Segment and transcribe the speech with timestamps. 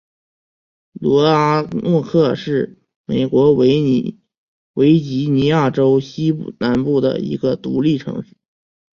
[0.93, 4.15] 罗阿诺克是美国维
[4.99, 8.35] 吉尼亚州西南部的一个独立城市。